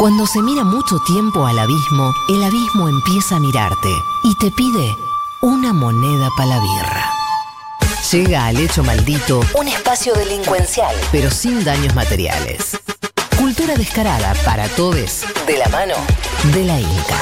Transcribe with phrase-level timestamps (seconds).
[0.00, 3.90] Cuando se mira mucho tiempo al abismo, el abismo empieza a mirarte
[4.24, 4.96] y te pide
[5.42, 7.12] una moneda para la birra.
[8.10, 12.80] Llega al hecho maldito un espacio delincuencial, pero sin daños materiales.
[13.38, 15.96] Cultura descarada para todos, de la mano
[16.54, 17.18] de la Inca.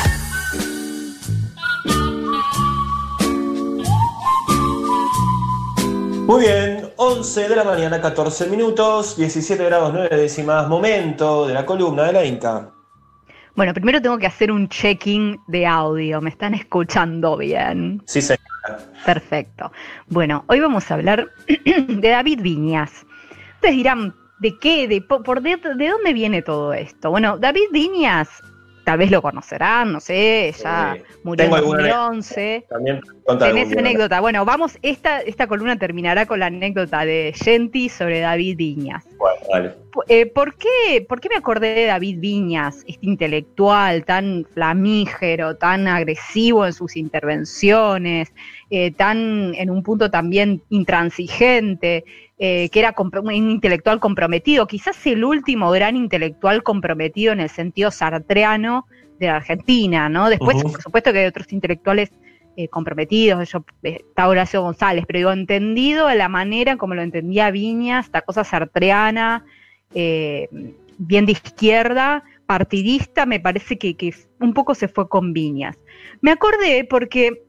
[6.29, 11.65] Muy bien, 11 de la mañana, 14 minutos, 17 grados 9 décimas, momento de la
[11.65, 12.73] columna de la Inca.
[13.55, 16.21] Bueno, primero tengo que hacer un checking de audio.
[16.21, 18.03] ¿Me están escuchando bien?
[18.05, 18.81] Sí, señora.
[19.07, 19.71] Perfecto.
[20.09, 23.07] Bueno, hoy vamos a hablar de David Viñas.
[23.55, 24.89] Ustedes dirán, ¿de qué?
[24.89, 27.11] ¿De, por, de, ¿De dónde viene todo esto?
[27.13, 28.29] Bueno, David Viñas
[28.89, 32.65] tal vez lo conocerán, no sé, ya murió en 2011.
[32.71, 33.03] También
[33.39, 34.19] Tenés anécdota.
[34.21, 39.05] Bueno, vamos, esta, esta columna terminará con la anécdota de Genti sobre David Viñas.
[39.19, 39.75] Bueno, vale.
[40.07, 45.87] Eh, ¿por, qué, ¿Por qué me acordé de David Viñas, este intelectual tan flamígero, tan
[45.87, 48.33] agresivo en sus intervenciones,
[48.71, 52.07] eh, tan en un punto también intransigente?
[52.41, 57.91] Eh, que era un intelectual comprometido, quizás el último gran intelectual comprometido en el sentido
[57.91, 58.87] sartreano
[59.19, 60.31] de la Argentina, ¿no?
[60.31, 62.13] Después, por supuesto que hay otros intelectuales
[62.57, 67.03] eh, comprometidos, yo, eh, está Horacio González, pero digo, entendido de la manera como lo
[67.03, 69.45] entendía Viñas, esta cosa sartreana,
[69.93, 75.77] bien de izquierda, partidista, me parece que, que un poco se fue con Viñas.
[76.21, 77.48] Me acordé porque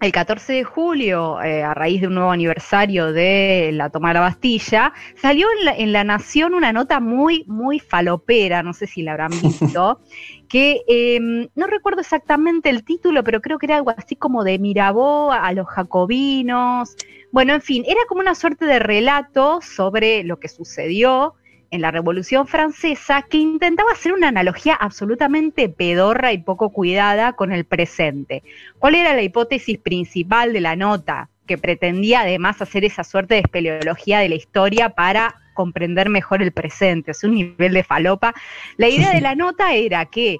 [0.00, 4.14] el 14 de julio, eh, a raíz de un nuevo aniversario de la toma de
[4.14, 9.12] la Bastilla, salió en la, Nación una nota muy, muy falopera, no sé si la
[9.12, 10.00] habrán visto,
[10.48, 14.58] que em, no recuerdo exactamente el título, pero creo que era algo así como de
[14.58, 16.96] Mirabó a los jacobinos.
[17.32, 21.34] Bueno, en fin, era como una suerte de relato sobre lo que sucedió
[21.70, 27.52] en la Revolución Francesa que intentaba hacer una analogía absolutamente pedorra y poco cuidada con
[27.52, 28.42] el presente.
[28.78, 31.28] ¿Cuál era la hipótesis principal de la nota?
[31.46, 36.52] Que pretendía además hacer esa suerte de espeleología de la historia para comprender mejor el
[36.52, 38.32] presente, es un nivel de falopa.
[38.76, 40.38] La idea de la nota era que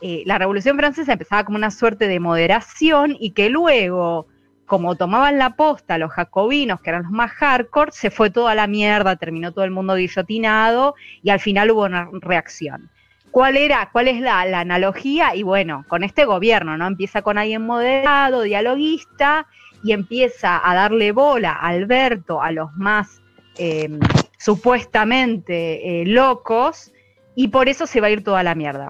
[0.00, 4.26] eh, la Revolución Francesa empezaba como una suerte de moderación y que luego
[4.72, 8.66] como tomaban la posta los jacobinos, que eran los más hardcore, se fue toda la
[8.66, 12.88] mierda, terminó todo el mundo guillotinado y al final hubo una reacción.
[13.30, 15.36] ¿Cuál era, cuál es la, analogía?
[15.36, 16.86] Y bueno, con este gobierno, ¿no?
[16.86, 19.46] Empieza con alguien moderado, dialoguista,
[19.84, 23.20] y empieza a darle bola a Alberto, a los más
[23.58, 24.00] em,
[24.38, 26.92] supuestamente eh, locos,
[27.34, 28.88] y por eso se va a ir toda la mierda.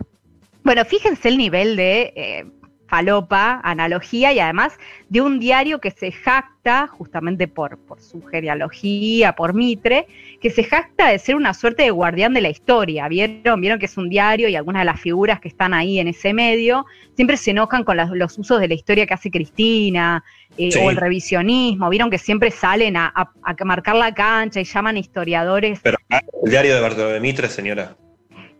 [0.62, 2.44] Bueno, fíjense el nivel de eh,
[2.92, 4.74] falopa, analogía y además
[5.08, 10.06] de un diario que se jacta, justamente por, por su genealogía, por Mitre,
[10.42, 13.08] que se jacta de ser una suerte de guardián de la historia.
[13.08, 13.62] ¿Vieron?
[13.62, 16.34] Vieron que es un diario y algunas de las figuras que están ahí en ese
[16.34, 16.84] medio
[17.16, 20.22] siempre se enojan con los usos de la historia que hace Cristina
[20.58, 21.88] eh, o el revisionismo.
[21.88, 23.32] Vieron que siempre salen a,
[23.64, 25.80] marcar la cancha y llaman historiadores.
[25.82, 27.96] Pero el diario de Bartolomé Mitre, señora.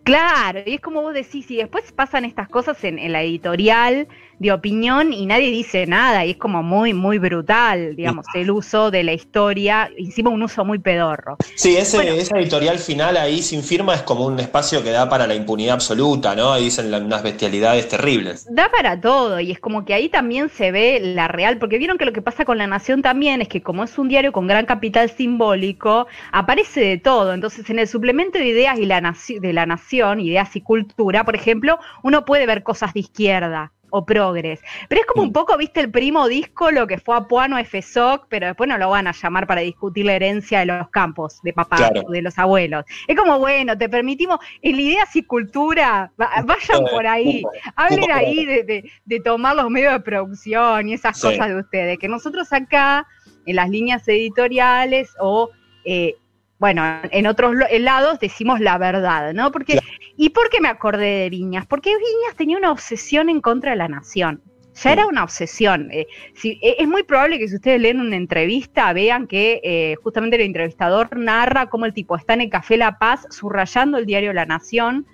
[0.05, 4.09] Claro, y es como vos decís, y después pasan estas cosas en, en la editorial
[4.39, 8.91] de opinión y nadie dice nada, y es como muy, muy brutal, digamos, el uso
[8.91, 11.37] de la historia, encima un uso muy pedorro.
[11.55, 15.35] Sí, ese, editorial final ahí sin firma es como un espacio que da para la
[15.35, 16.53] impunidad absoluta, ¿no?
[16.53, 18.47] Ahí dicen unas bestialidades terribles.
[18.51, 21.99] Da para todo, y es como que ahí también se ve la real, porque vieron
[21.99, 24.47] que lo que pasa con La Nación también es que como es un diario con
[24.47, 29.53] gran capital simbólico, aparece de todo, entonces en el suplemento de ideas y la de
[29.53, 34.61] La Nación, ideas y cultura, por ejemplo, uno puede ver cosas de izquierda, o progres.
[34.89, 38.27] Pero es como un poco, viste, el primo disco, lo que fue a Puano FSOC,
[38.29, 41.53] pero después no lo van a llamar para discutir la herencia de los campos de
[41.53, 42.85] papá o de los abuelos.
[43.07, 47.43] Es como, bueno, te permitimos, en la idea y cultura, vayan por ahí,
[47.77, 52.51] hablen ahí de, tomar los medios de producción y esas cosas de ustedes, que nosotros
[52.53, 53.07] acá,
[53.47, 55.51] en las líneas editoriales o...
[55.85, 56.17] Eh,
[56.59, 59.51] bueno, en otros lados decimos la verdad, ¿no?
[59.51, 59.81] Porque,
[60.17, 61.67] ¿Y por qué me acordé de Viñas?
[61.67, 64.43] Porque Viñas tenía una obsesión en contra de la nación.
[64.75, 65.91] Ya era una obsesión.
[65.93, 66.07] Eh,
[66.43, 70.43] e, es muy probable que si ustedes leen una entrevista vean que eh, justamente el
[70.43, 74.47] entrevistador narra cómo el tipo está en el Café La Paz subrayando el diario La
[74.47, 75.07] Nación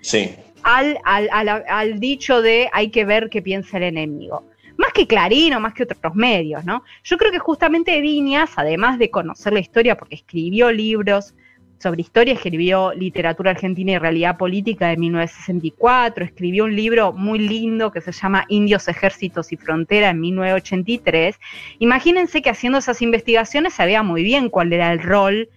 [0.63, 4.43] al, al, dicho de hay que ver qué piensa el enemigo
[4.77, 6.83] más que Clarín o más que otros medios, ¿no?
[7.03, 11.33] Yo creo que justamente Viñas, además de conocer la historia, porque escribió libros
[11.79, 17.91] sobre historia, escribió Literatura Argentina y Realidad Política de 1964, escribió un libro muy lindo
[17.91, 21.39] que se llama Indios, Ejércitos y Frontera en 1983.
[21.79, 25.49] Imagínense que haciendo esas investigaciones sabía muy bien cuál era el rol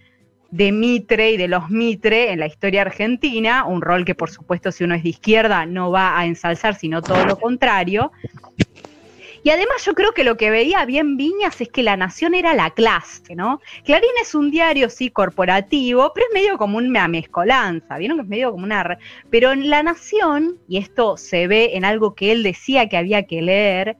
[0.53, 4.71] de Mitre y de los Mitre en la historia argentina, un rol que por supuesto
[4.71, 8.11] si uno es de izquierda no va a ensalzar, sino todo lo contrario.
[9.43, 12.53] Y además yo creo que lo que veía bien Viñas es que la nación era
[12.53, 13.59] la clase, ¿no?
[13.83, 18.29] Clarín es un diario, sí, corporativo, pero es medio como una mezcolanza, ¿vieron que es
[18.29, 18.97] medio como una...
[19.29, 23.23] Pero en la nación, y esto se ve en algo que él decía que había
[23.23, 23.97] que leer,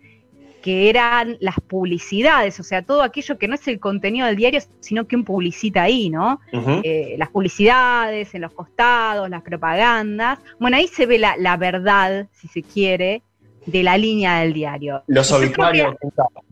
[0.61, 4.61] que eran las publicidades, o sea, todo aquello que no es el contenido del diario,
[4.79, 6.39] sino que un publicita ahí, ¿no?
[6.53, 10.39] Eh, las publicidades, en los costados, las propagandas.
[10.61, 13.23] Bueno, ahí se ve la, la verdad, si se quiere,
[13.65, 15.03] de la línea del diario.
[15.07, 15.95] Los obituarios,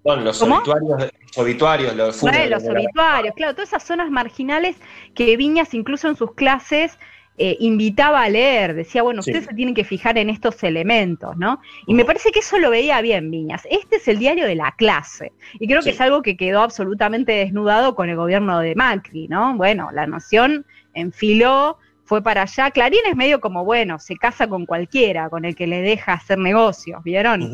[0.04, 4.76] los obituarios, los obituarios, los, los obituarios, claro, todas esas zonas marginales
[5.14, 6.98] que Viñas incluso en sus clases
[7.38, 11.60] eh, invitaba a leer, decía, bueno, ustedes se tienen que fijar en estos elementos, ¿no?
[11.88, 13.64] Y me parece que eso lo veía bien Viñas.
[13.72, 17.32] Este es el diario de la clase, y creo que es algo que quedó absolutamente
[17.32, 19.56] desnudado con el gobierno de Macri, ¿no?
[19.56, 21.78] Bueno, la nación enfiló
[22.12, 22.72] fue para allá.
[22.72, 26.38] Clarín es medio como, bueno, se casa con cualquiera, con el que le deja hacer
[26.38, 27.50] negocios, ¿vieron?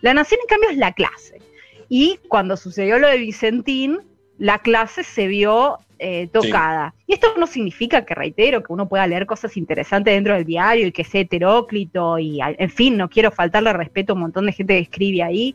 [0.00, 1.42] La nación, en cambio, es la clase.
[1.90, 3.98] Y cuando sucedió lo de Vicentín,
[4.38, 6.94] la clase se vio eh, tocada.
[7.06, 10.86] Y esto no significa que, reitero, que uno pueda leer cosas interesantes dentro del diario
[10.86, 14.52] y que sea heteróclito y, en fin, no quiero faltarle respeto a un montón de
[14.52, 15.54] gente que escribe ahí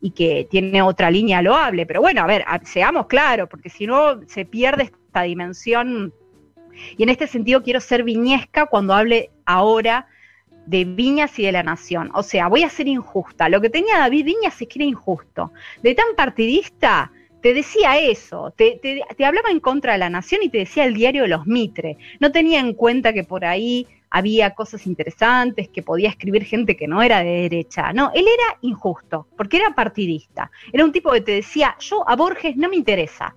[0.00, 1.86] y que tiene otra línea loable.
[1.86, 6.12] Pero bueno, a ver, seamos claros, porque si no se pierde esta dimensión
[6.96, 10.06] y en este sentido quiero ser viñesca cuando hable ahora
[10.66, 12.10] de Viñas y de la Nación.
[12.14, 13.48] O sea, voy a ser injusta.
[13.48, 15.52] Lo que tenía David Viñas es que era injusto.
[15.82, 17.10] De tan partidista,
[17.40, 18.80] te decía eso, te,
[19.24, 21.98] hablaba en contra de la Nación y te decía el diario de los Mitre.
[22.20, 26.86] No tenía en cuenta que por ahí había cosas interesantes, que podía escribir gente que
[26.86, 27.92] no era de derecha.
[27.92, 30.50] No, él era injusto, porque era partidista.
[30.72, 33.34] Era un tipo que te decía, yo a Borges no me interesa.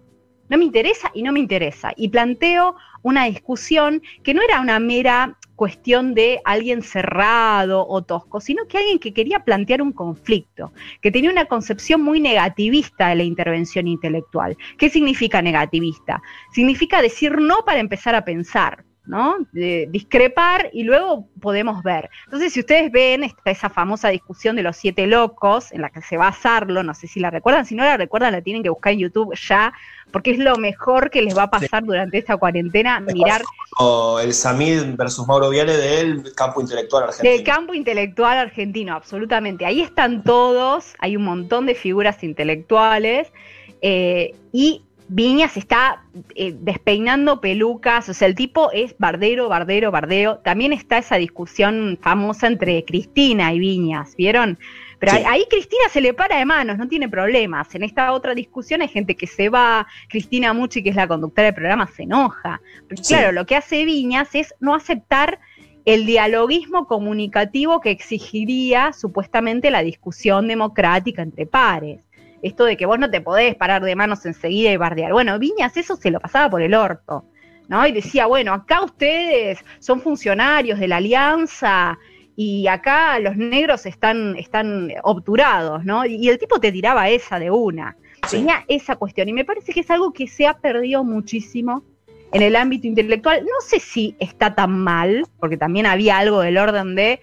[0.49, 1.91] No me interesa y no me interesa.
[1.95, 8.41] Y planteo una discusión que no era una mera cuestión de alguien cerrado o tosco,
[8.41, 13.15] sino que alguien que quería plantear un conflicto, que tenía una concepción muy negativista de
[13.15, 14.57] la intervención intelectual.
[14.77, 16.21] ¿Qué significa negativista?
[16.51, 18.83] Significa decir no para empezar a pensar.
[19.07, 19.35] ¿No?
[19.51, 22.09] De discrepar y luego podemos ver.
[22.25, 26.01] Entonces, si ustedes ven esta, esa famosa discusión de los siete locos, en la que
[26.01, 28.63] se va a Sarlo, no sé si la recuerdan, si no la recuerdan, la tienen
[28.63, 29.73] que buscar en YouTube ya,
[30.11, 33.41] porque es lo mejor que les va a pasar durante esta cuarentena, mirar...
[33.77, 37.33] O el Samid versus Mauro Viale del campo intelectual argentino.
[37.33, 39.65] Del campo intelectual argentino, absolutamente.
[39.65, 43.33] Ahí están todos, hay un montón de figuras intelectuales,
[43.81, 46.03] eh, y Viñas está
[46.33, 50.39] eh, despeinando pelucas, o sea, el tipo es bardero, bardero, bardeo.
[50.39, 54.57] También está esa discusión famosa entre Cristina y Viñas, ¿vieron?
[54.97, 57.75] Pero ahí, Cristina se le para de manos, no tiene problemas.
[57.75, 61.45] En esta otra discusión hay gente que se va, Cristina Muchi, que es la conductora
[61.45, 62.61] del programa, se enoja.
[62.87, 65.39] Pero claro, lo que hace Viñas es no aceptar
[65.83, 72.04] el dialoguismo comunicativo que exigiría supuestamente la discusión democrática entre pares
[72.45, 75.11] esto de que vos no te podés parar de manos enseguida y bardear.
[75.11, 77.25] Bueno, Viñas eso se lo pasaba por el orto,
[77.67, 77.87] ¿no?
[77.87, 81.97] Y decía, bueno, acá ustedes son funcionarios de la alianza
[82.35, 86.05] y acá los negros están, están obturados, ¿no?
[86.05, 87.97] Y el tipo te tiraba esa de una.
[88.29, 89.27] Tenía esa cuestión.
[89.29, 91.83] Y me parece que es algo que se ha perdido muchísimo
[92.31, 93.41] en el ámbito intelectual.
[93.43, 97.21] No sé si está tan mal, porque también había algo del orden de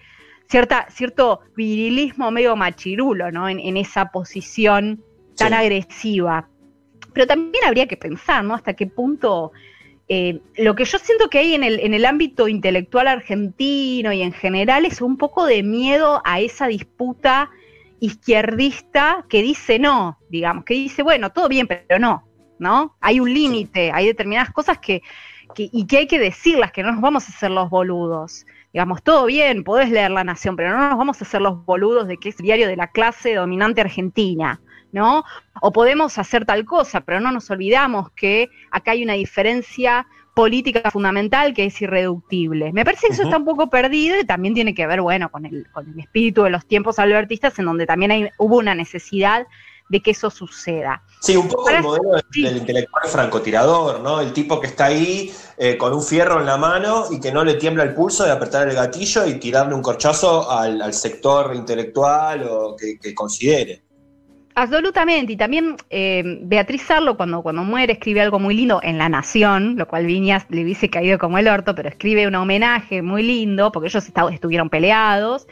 [0.49, 3.47] cierta, cierto virilismo medio machirulo, ¿no?
[3.47, 5.01] En, en esa posición
[5.35, 6.47] tan agresiva.
[7.13, 8.55] Pero también habría que pensar, ¿no?
[8.55, 9.51] Hasta qué punto
[10.09, 14.21] eh, lo que yo siento que hay en el, en el ámbito intelectual argentino y
[14.21, 17.49] en general es un poco de miedo a esa disputa
[17.99, 22.27] izquierdista que dice no, digamos, que dice, bueno, todo bien, pero no,
[22.59, 22.97] ¿no?
[22.99, 25.01] Hay un límite, hay determinadas cosas que,
[25.55, 28.45] que, y que hay que decirlas, que no nos vamos a hacer los boludos.
[28.73, 32.07] Digamos, todo bien, podés leer La Nación, pero no nos vamos a hacer los boludos
[32.07, 34.59] de que es diario de la clase dominante argentina.
[34.93, 35.25] ¿No?
[35.61, 40.89] O podemos hacer tal cosa, pero no nos olvidamos que acá hay una diferencia política
[40.89, 42.71] fundamental que es irreductible.
[42.71, 45.45] Me parece que eso está un poco perdido y también tiene que ver, bueno, con
[45.45, 49.45] el, con el espíritu de los tiempos albertistas en donde también hay, hubo una necesidad
[49.89, 51.03] de que eso suceda.
[51.19, 54.21] Sí, un poco el modelo del, intelectual francotirador, ¿no?
[54.21, 57.43] El tipo que está ahí eh, con un fierro en la mano y que no
[57.43, 62.47] le tiembla el pulso de apretar el gatillo y tirarle un corchazo al, sector intelectual
[62.49, 63.83] o que considere.
[64.55, 69.09] Absolutamente, y también eh, Beatriz Sarlo cuando, cuando muere escribe algo muy lindo en La
[69.09, 73.23] Nación, lo cual Viñas le hubiese caído como el orto, pero escribe un homenaje muy
[73.23, 75.47] lindo, porque ellos estuvieron peleados,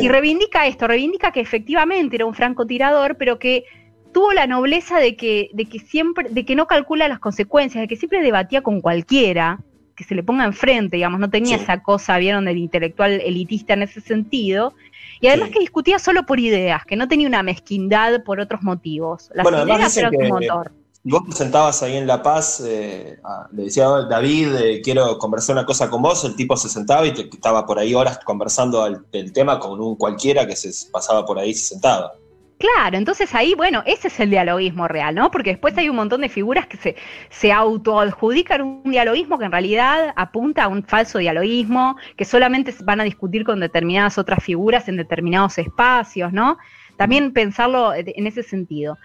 [0.00, 3.64] y reivindica esto, reivindica que efectivamente era un francotirador, pero que
[4.12, 7.88] tuvo la nobleza de que, de que siempre, de que no calcula las consecuencias, de
[7.88, 9.60] que siempre debatía con cualquiera,
[9.96, 13.82] que se le ponga enfrente, digamos, no tenía esa cosa, vieron, del intelectual elitista en
[13.82, 14.74] ese sentido.
[15.20, 19.30] Y además que discutía solo por ideas, que no tenía una mezquindad por otros motivos.
[19.34, 20.72] Las ideas eran su motor.
[21.06, 23.18] Vos te sentabas ahí en La Paz, eh,
[23.52, 27.12] le decía David, eh, quiero conversar una cosa con vos, el tipo se sentaba y
[27.12, 31.38] te, estaba por ahí horas conversando el tema con un cualquiera que se pasaba por
[31.38, 32.14] ahí y se sentaba.
[32.58, 35.30] Claro, entonces ahí, bueno, ese es el dialoguismo real, ¿no?
[35.30, 36.96] Porque después hay un montón de figuras que se,
[37.28, 43.00] se autoadjudican un dialoguismo que en realidad apunta a un falso dialoguismo, que solamente van
[43.00, 46.58] a discutir con determinadas otras figuras en determinados espacios, ¿no?
[46.96, 48.98] También pensarlo en ese sentido.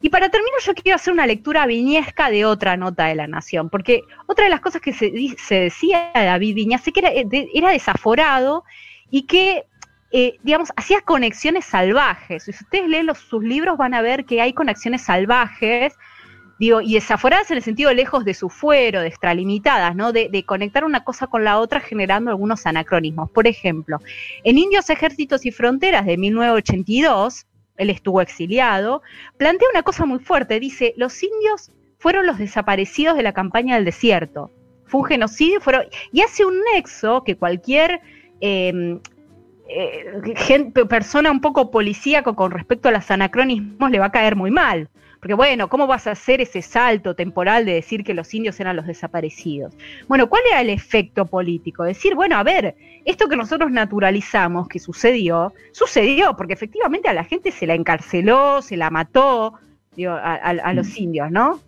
[0.00, 3.68] Y para terminar, yo quiero hacer una lectura viñesca de otra nota de la Nación,
[3.68, 7.70] porque otra de las cosas que se, se decía de David Viñas que era, era
[7.70, 8.64] desaforado
[9.10, 9.64] y que
[10.16, 12.44] eh, digamos, hacía conexiones salvajes.
[12.44, 15.92] Si ustedes leen sus libros van a ver que hay conexiones salvajes,
[16.60, 20.12] digo, y desaforadas en el sentido lejos de su fuero, de extralimitadas, ¿no?
[20.12, 23.28] De, conectar una cosa con la otra generando algunos anacronismos.
[23.30, 23.98] Por ejemplo,
[24.44, 27.46] en Indios, Ejércitos y Fronteras de 1982,
[27.78, 29.02] él estuvo exiliado,
[29.36, 33.84] plantea una cosa muy fuerte, dice, los indios fueron los desaparecidos de la campaña del
[33.84, 34.52] desierto.
[34.86, 38.00] Fue un genocidio fueron, y hace un nexo que cualquier
[38.40, 39.00] eh,
[39.68, 44.36] eh, gente, persona un poco policíaco con respecto a los anacronismos le va a caer
[44.36, 44.88] muy mal.
[45.20, 48.76] Porque bueno, ¿cómo vas a hacer ese salto temporal de decir que los indios eran
[48.76, 49.74] los desaparecidos?
[50.06, 51.82] Bueno, ¿cuál era el efecto político?
[51.82, 57.24] Decir, bueno, a ver, esto que nosotros naturalizamos, que sucedió, sucedió, porque efectivamente a la
[57.24, 59.54] gente se la encarceló, se la mató,
[60.06, 61.02] a, los mm.
[61.02, 61.60] indios, ¿no?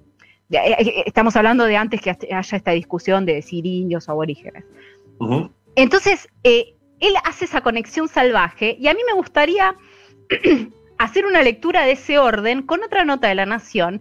[0.50, 4.64] Eh, eh, estamos hablando de antes que haya esta discusión de decir indios o aborígenes.
[5.76, 9.74] Entonces, eh, él hace esa conexión salvaje y a mí me gustaría
[10.98, 14.00] hacer una lectura de ese orden con otra nota de la Nación,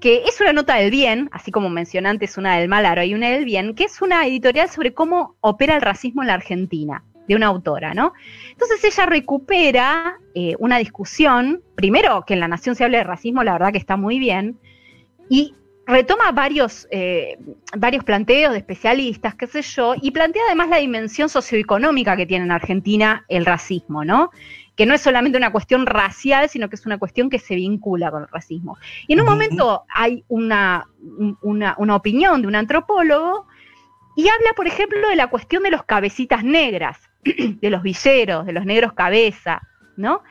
[0.00, 3.30] que es una nota del bien, así como mencioné antes una del mal, hay una
[3.30, 7.36] del bien, que es una editorial sobre cómo opera el racismo en la Argentina, de
[7.36, 8.12] una autora, ¿no?
[8.50, 13.44] Entonces ella recupera eh, una discusión, primero que en la Nación se hable de racismo,
[13.44, 14.58] la verdad que está muy bien,
[15.28, 15.54] y
[15.86, 17.38] retoma varios, eh,
[17.76, 22.44] varios planteos de especialistas, qué sé yo, y plantea además la dimensión socioeconómica que tiene
[22.44, 24.30] en Argentina el racismo, ¿no?
[24.76, 28.10] Que no es solamente una cuestión racial, sino que es una cuestión que se vincula
[28.10, 28.78] con el racismo.
[29.06, 30.86] Y en un momento hay una,
[31.42, 33.46] una, una opinión de un antropólogo
[34.16, 38.52] y habla, por ejemplo, de la cuestión de los cabecitas negras, de los villeros, de
[38.52, 39.60] los negros cabeza,
[39.96, 40.22] ¿no?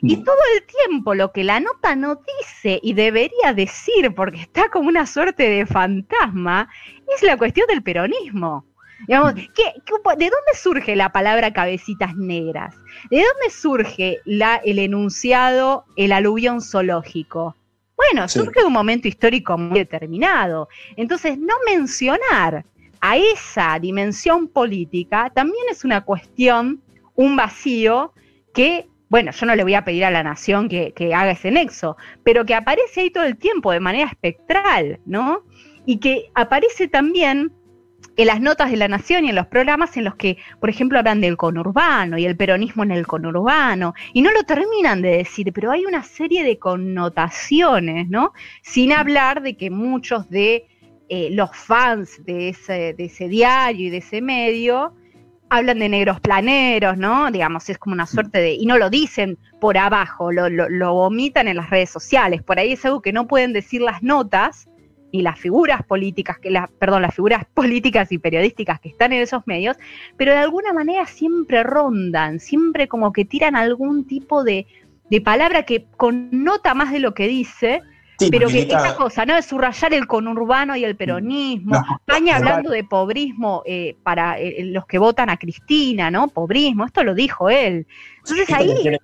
[0.00, 0.24] Y mm.
[0.24, 4.88] todo el tiempo lo que la nota no dice y debería decir, porque está como
[4.88, 6.68] una suerte de fantasma,
[7.14, 8.64] es la cuestión del peronismo.
[9.06, 9.36] Digamos, mm.
[9.36, 12.74] de dónde surge la palabra cabecitas negras?
[13.10, 17.56] ¿De dónde surge la, el enunciado, el aluvión zoológico?
[17.96, 20.68] Bueno, surge de un momento histórico muy determinado.
[20.96, 22.64] Entonces, no mencionar
[23.00, 26.80] a esa dimensión política también es una cuestión,
[27.16, 28.12] un vacío
[28.54, 31.96] que bueno, yo no le voy a pedir a la nación que, haga ese nexo,
[32.24, 35.44] pero que aparece ahí todo el tiempo de manera espectral, ¿no?
[35.86, 37.52] Y que aparece también
[38.16, 40.98] en las notas de la nación y en los programas en los que, por ejemplo,
[40.98, 45.52] hablan del conurbano y el peronismo en el conurbano, y no lo terminan de decir,
[45.52, 48.32] pero hay una serie de connotaciones, ¿no?
[48.62, 50.66] Sin hablar de que muchos de
[51.08, 54.92] eh, los fans de ese, de ese diario y de ese medio
[55.50, 57.30] hablan de negros planeros, ¿no?
[57.30, 60.94] Digamos, es como una suerte de, y no lo dicen por abajo, lo, lo, lo,
[60.94, 62.42] vomitan en las redes sociales.
[62.42, 64.68] Por ahí es algo que no pueden decir las notas
[65.10, 69.22] y las figuras políticas, que la, perdón, las figuras políticas y periodísticas que están en
[69.22, 69.76] esos medios,
[70.16, 74.66] pero de alguna manera siempre rondan, siempre como que tiran algún tipo de,
[75.10, 77.82] de palabra que connota más de lo que dice,
[78.30, 79.34] pero que esa cosa, ¿no?
[79.34, 81.76] De subrayar el conurbano y el peronismo.
[82.00, 86.28] España hablando de pobrismo eh, para eh, los que votan a Cristina, ¿no?
[86.28, 87.86] Pobrismo, esto lo dijo él.
[88.18, 88.98] Entonces ahí.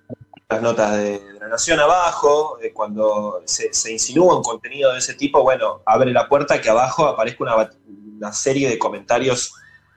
[0.47, 5.41] Las notas de, la Nación abajo, eh, cuando se, insinúa un contenido de ese tipo,
[5.41, 7.69] bueno, abre la puerta que abajo aparezca una,
[8.17, 9.53] una serie de comentarios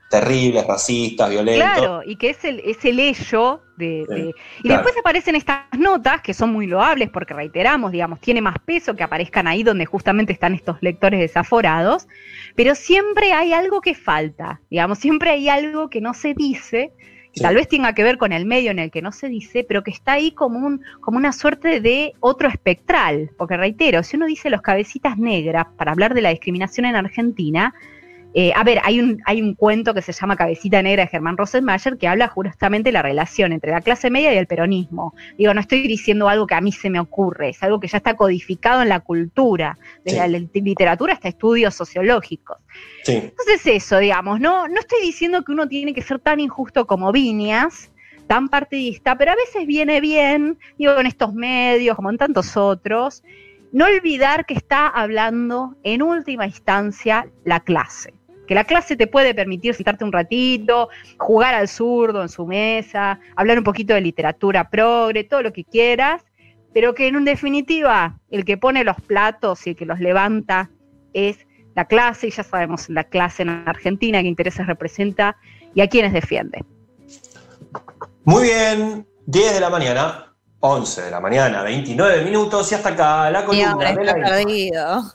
[0.09, 1.71] terribles, racistas, violentos.
[1.71, 4.33] Claro, y que es el, es el ello de...
[4.63, 8.95] y después aparecen estas notas que son muy loables porque reiteramos, digamos, tiene más peso
[8.95, 12.07] que aparezcan ahí donde justamente están estos lectores desaforados,
[12.55, 16.91] pero siempre hay algo que falta, digamos, siempre hay algo que no se dice,
[17.31, 19.63] que tal vez tenga que ver con el medio en el que no se dice,
[19.63, 24.17] pero que está ahí como, un, como una suerte de otro espectral, porque reitero, si
[24.17, 27.75] uno dice los cabecitas negras para hablar de la discriminación en Argentina,
[28.35, 31.35] eh, a ver, hay un, hay un cuento que se llama Cabecita Negra de Germán
[31.35, 35.15] Rosenmayer que habla justamente de la relación entre la clase media y el peronismo.
[35.37, 37.97] Digo, no estoy diciendo algo que a mí se me ocurre, es algo que ya
[37.97, 42.57] está codificado en la cultura, desde la literatura hasta estudios sociológicos.
[43.07, 47.11] Entonces eso, digamos, no, no estoy diciendo que uno tiene que ser tan injusto como
[47.11, 47.91] Viñas,
[48.27, 53.23] tan partidista, pero a veces viene bien, digo, en estos medios, como en tantos otros,
[53.71, 58.18] no olvidar que está hablando en última instancia la clase
[58.49, 60.89] que la clase te puede permitir sentarte un ratito,
[61.19, 65.63] jugar al zurdo en su mesa, hablar un poquito de literatura progre, todo lo que
[65.63, 66.23] quieras,
[66.73, 70.71] pero que en definitiva el que pone los platos y el que los levanta
[71.13, 75.37] es la clase, y ya sabemos la clase en Argentina, qué intereses representa
[75.75, 76.65] y a quienes defiende.
[78.23, 83.29] Muy bien, 10 de la mañana, 11 de la mañana, 29 minutos y hasta acá
[83.29, 85.13] la columna de la